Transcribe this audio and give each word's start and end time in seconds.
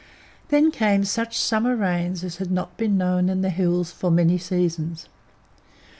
Then 0.47 0.71
came 0.71 1.03
such 1.05 1.37
summer 1.37 1.75
rains 1.75 2.23
as 2.23 2.37
had 2.37 2.49
not 2.49 2.75
been 2.75 2.97
known 2.97 3.29
in 3.29 3.41
the 3.43 3.51
Hills 3.51 3.91
for 3.91 4.09
many 4.09 4.39
seasons. 4.39 5.07